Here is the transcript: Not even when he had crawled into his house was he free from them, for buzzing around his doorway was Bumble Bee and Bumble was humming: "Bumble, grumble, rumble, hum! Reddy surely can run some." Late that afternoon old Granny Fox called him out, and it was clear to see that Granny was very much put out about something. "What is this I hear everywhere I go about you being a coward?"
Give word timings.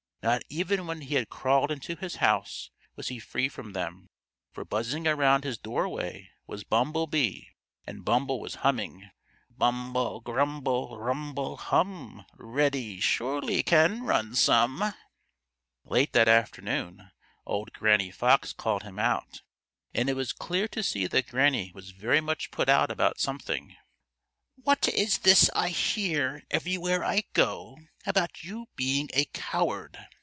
Not 0.23 0.43
even 0.49 0.85
when 0.85 1.01
he 1.01 1.15
had 1.15 1.31
crawled 1.31 1.71
into 1.71 1.95
his 1.95 2.17
house 2.17 2.69
was 2.95 3.07
he 3.07 3.17
free 3.17 3.49
from 3.49 3.73
them, 3.73 4.11
for 4.51 4.63
buzzing 4.63 5.07
around 5.07 5.43
his 5.43 5.57
doorway 5.57 6.29
was 6.45 6.63
Bumble 6.63 7.07
Bee 7.07 7.47
and 7.87 8.05
Bumble 8.05 8.39
was 8.39 8.53
humming: 8.61 9.09
"Bumble, 9.49 10.19
grumble, 10.21 10.99
rumble, 10.99 11.57
hum! 11.57 12.23
Reddy 12.37 12.99
surely 12.99 13.63
can 13.63 14.03
run 14.03 14.35
some." 14.35 14.93
Late 15.85 16.13
that 16.13 16.27
afternoon 16.27 17.09
old 17.47 17.73
Granny 17.73 18.11
Fox 18.11 18.53
called 18.53 18.83
him 18.83 18.99
out, 18.99 19.41
and 19.91 20.07
it 20.07 20.13
was 20.15 20.33
clear 20.33 20.67
to 20.67 20.83
see 20.83 21.07
that 21.07 21.29
Granny 21.29 21.71
was 21.73 21.89
very 21.89 22.21
much 22.21 22.51
put 22.51 22.69
out 22.69 22.91
about 22.91 23.19
something. 23.19 23.75
"What 24.63 24.87
is 24.89 25.19
this 25.19 25.49
I 25.55 25.69
hear 25.69 26.43
everywhere 26.51 27.03
I 27.03 27.23
go 27.33 27.79
about 28.05 28.43
you 28.43 28.67
being 28.75 29.09
a 29.13 29.25
coward?" 29.33 29.97